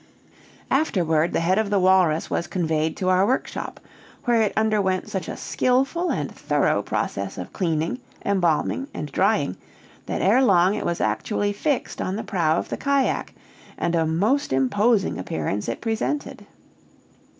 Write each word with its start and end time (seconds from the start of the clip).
Afterward, 0.71 1.31
the 1.31 1.41
head 1.41 1.59
of 1.59 1.69
the 1.69 1.77
walrus 1.77 2.27
was 2.27 2.47
conveyed 2.47 2.97
to 2.97 3.09
our 3.09 3.23
workshop; 3.23 3.79
where 4.25 4.41
it 4.41 4.51
underwent 4.57 5.07
such 5.07 5.27
a 5.27 5.37
skillful 5.37 6.09
and 6.09 6.31
thorough 6.31 6.81
process 6.81 7.37
of 7.37 7.53
cleaning, 7.53 7.99
embalming, 8.25 8.87
and 8.95 9.11
drying, 9.11 9.57
that 10.07 10.23
ere 10.23 10.41
long 10.41 10.73
it 10.73 10.87
was 10.87 11.01
actually 11.01 11.53
fixed 11.53 12.01
on 12.01 12.15
the 12.15 12.23
prow 12.23 12.57
of 12.57 12.69
the 12.69 12.77
cajack, 12.77 13.35
and 13.77 13.93
a 13.93 14.07
most 14.07 14.51
imposing 14.51 15.19
appearance 15.19 15.69
it 15.69 15.81
presented! 15.81 16.47